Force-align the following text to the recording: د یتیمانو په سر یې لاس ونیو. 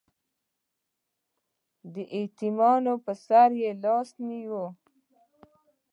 د 1.93 1.95
یتیمانو 2.21 2.93
په 3.03 3.13
سر 3.25 3.49
یې 3.61 3.71
لاس 3.83 4.07
ونیو. 4.17 4.65